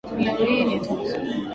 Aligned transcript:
Pilau 0.15 0.45
hii 0.45 0.63
ni 0.63 0.79
tamu 0.81 1.05
sana. 1.09 1.49